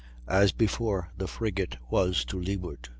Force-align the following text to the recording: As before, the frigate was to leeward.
As 0.27 0.51
before, 0.51 1.11
the 1.15 1.27
frigate 1.27 1.77
was 1.91 2.25
to 2.25 2.39
leeward. 2.41 2.89